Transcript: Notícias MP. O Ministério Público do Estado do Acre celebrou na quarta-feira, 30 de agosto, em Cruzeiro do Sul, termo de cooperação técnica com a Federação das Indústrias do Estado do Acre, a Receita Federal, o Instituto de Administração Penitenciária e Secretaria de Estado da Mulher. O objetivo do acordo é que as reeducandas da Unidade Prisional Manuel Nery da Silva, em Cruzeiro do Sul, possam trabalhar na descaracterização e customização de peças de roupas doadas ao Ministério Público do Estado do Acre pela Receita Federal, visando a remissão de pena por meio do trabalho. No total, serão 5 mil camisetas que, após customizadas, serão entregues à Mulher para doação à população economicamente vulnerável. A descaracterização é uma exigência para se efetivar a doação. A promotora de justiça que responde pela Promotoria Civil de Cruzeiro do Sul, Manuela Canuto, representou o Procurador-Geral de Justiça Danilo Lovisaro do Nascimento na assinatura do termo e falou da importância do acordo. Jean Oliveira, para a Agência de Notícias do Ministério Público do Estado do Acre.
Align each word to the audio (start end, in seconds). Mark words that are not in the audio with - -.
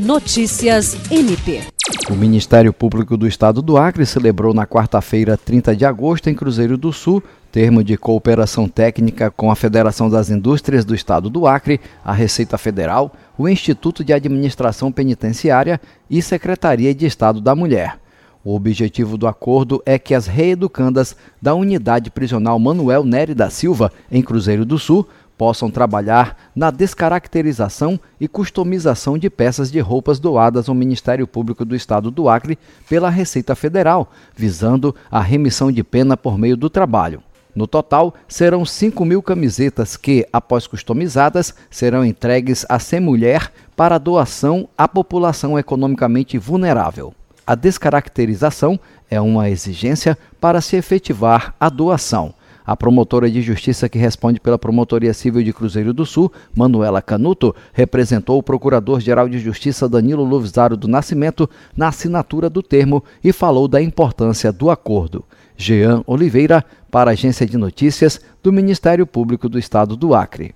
Notícias 0.00 0.96
MP. 1.10 1.60
O 2.08 2.14
Ministério 2.14 2.72
Público 2.72 3.18
do 3.18 3.26
Estado 3.26 3.60
do 3.60 3.76
Acre 3.76 4.06
celebrou 4.06 4.54
na 4.54 4.66
quarta-feira, 4.66 5.36
30 5.36 5.76
de 5.76 5.84
agosto, 5.84 6.30
em 6.30 6.34
Cruzeiro 6.34 6.78
do 6.78 6.90
Sul, 6.90 7.22
termo 7.52 7.84
de 7.84 7.98
cooperação 7.98 8.66
técnica 8.66 9.30
com 9.30 9.50
a 9.50 9.54
Federação 9.56 10.08
das 10.08 10.30
Indústrias 10.30 10.86
do 10.86 10.94
Estado 10.94 11.28
do 11.28 11.46
Acre, 11.46 11.82
a 12.02 12.14
Receita 12.14 12.56
Federal, 12.56 13.12
o 13.36 13.46
Instituto 13.46 14.02
de 14.02 14.14
Administração 14.14 14.90
Penitenciária 14.90 15.78
e 16.08 16.22
Secretaria 16.22 16.94
de 16.94 17.04
Estado 17.04 17.38
da 17.38 17.54
Mulher. 17.54 17.98
O 18.42 18.54
objetivo 18.54 19.18
do 19.18 19.26
acordo 19.26 19.82
é 19.84 19.98
que 19.98 20.14
as 20.14 20.26
reeducandas 20.26 21.14
da 21.42 21.54
Unidade 21.54 22.10
Prisional 22.10 22.58
Manuel 22.58 23.04
Nery 23.04 23.34
da 23.34 23.50
Silva, 23.50 23.92
em 24.10 24.22
Cruzeiro 24.22 24.64
do 24.64 24.78
Sul, 24.78 25.06
possam 25.40 25.70
trabalhar 25.70 26.36
na 26.54 26.70
descaracterização 26.70 27.98
e 28.20 28.28
customização 28.28 29.16
de 29.16 29.30
peças 29.30 29.72
de 29.72 29.80
roupas 29.80 30.20
doadas 30.20 30.68
ao 30.68 30.74
Ministério 30.74 31.26
Público 31.26 31.64
do 31.64 31.74
Estado 31.74 32.10
do 32.10 32.28
Acre 32.28 32.58
pela 32.86 33.08
Receita 33.08 33.54
Federal, 33.54 34.12
visando 34.36 34.94
a 35.10 35.18
remissão 35.18 35.72
de 35.72 35.82
pena 35.82 36.14
por 36.14 36.36
meio 36.36 36.58
do 36.58 36.68
trabalho. 36.68 37.22
No 37.54 37.66
total, 37.66 38.12
serão 38.28 38.66
5 38.66 39.02
mil 39.02 39.22
camisetas 39.22 39.96
que, 39.96 40.28
após 40.30 40.66
customizadas, 40.66 41.54
serão 41.70 42.04
entregues 42.04 42.66
à 42.68 42.78
Mulher 43.00 43.50
para 43.74 43.96
doação 43.96 44.68
à 44.76 44.86
população 44.86 45.58
economicamente 45.58 46.36
vulnerável. 46.36 47.14
A 47.46 47.54
descaracterização 47.54 48.78
é 49.10 49.18
uma 49.18 49.48
exigência 49.48 50.18
para 50.38 50.60
se 50.60 50.76
efetivar 50.76 51.54
a 51.58 51.70
doação. 51.70 52.34
A 52.70 52.76
promotora 52.76 53.28
de 53.28 53.42
justiça 53.42 53.88
que 53.88 53.98
responde 53.98 54.38
pela 54.38 54.56
Promotoria 54.56 55.12
Civil 55.12 55.42
de 55.42 55.52
Cruzeiro 55.52 55.92
do 55.92 56.06
Sul, 56.06 56.30
Manuela 56.54 57.02
Canuto, 57.02 57.52
representou 57.72 58.38
o 58.38 58.42
Procurador-Geral 58.44 59.28
de 59.28 59.40
Justiça 59.40 59.88
Danilo 59.88 60.22
Lovisaro 60.22 60.76
do 60.76 60.86
Nascimento 60.86 61.50
na 61.76 61.88
assinatura 61.88 62.48
do 62.48 62.62
termo 62.62 63.02
e 63.24 63.32
falou 63.32 63.66
da 63.66 63.82
importância 63.82 64.52
do 64.52 64.70
acordo. 64.70 65.24
Jean 65.56 66.04
Oliveira, 66.06 66.64
para 66.92 67.10
a 67.10 67.14
Agência 67.14 67.44
de 67.44 67.56
Notícias 67.56 68.20
do 68.40 68.52
Ministério 68.52 69.04
Público 69.04 69.48
do 69.48 69.58
Estado 69.58 69.96
do 69.96 70.14
Acre. 70.14 70.54